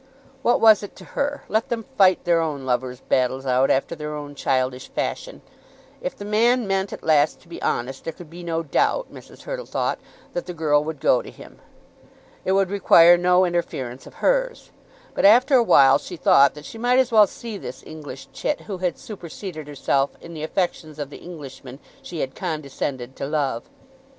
What 0.41 0.59
was 0.59 0.81
it 0.81 0.95
to 0.95 1.05
her? 1.13 1.43
Let 1.47 1.69
them 1.69 1.85
fight 1.95 2.25
their 2.25 2.41
own 2.41 2.65
lovers' 2.65 3.01
battles 3.01 3.45
out 3.45 3.69
after 3.69 3.93
their 3.93 4.15
own 4.15 4.33
childish 4.33 4.89
fashion. 4.89 5.43
If 6.01 6.17
the 6.17 6.25
man 6.25 6.65
meant 6.65 6.91
at 6.91 7.03
last 7.03 7.39
to 7.41 7.47
be 7.47 7.61
honest, 7.61 8.03
there 8.03 8.11
could 8.13 8.27
be 8.27 8.41
no 8.41 8.63
doubt, 8.63 9.13
Mrs. 9.13 9.43
Hurtle 9.43 9.67
thought, 9.67 9.99
that 10.33 10.47
the 10.47 10.55
girl 10.55 10.83
would 10.83 10.99
go 10.99 11.21
to 11.21 11.29
him. 11.29 11.59
It 12.45 12.53
would 12.53 12.71
require 12.71 13.15
no 13.15 13.45
interference 13.45 14.07
of 14.07 14.15
hers. 14.25 14.71
But 15.13 15.23
after 15.23 15.53
a 15.53 15.61
while 15.63 15.99
she 15.99 16.17
thought 16.17 16.55
that 16.55 16.65
she 16.65 16.79
might 16.79 16.97
as 16.97 17.11
well 17.11 17.27
see 17.27 17.59
this 17.59 17.83
English 17.85 18.29
chit 18.33 18.61
who 18.61 18.79
had 18.79 18.97
superseded 18.97 19.67
herself 19.67 20.15
in 20.19 20.33
the 20.33 20.41
affections 20.41 20.97
of 20.97 21.11
the 21.11 21.17
Englishman 21.21 21.77
she 22.01 22.21
had 22.21 22.33
condescended 22.33 23.15
to 23.17 23.27
love. 23.27 23.69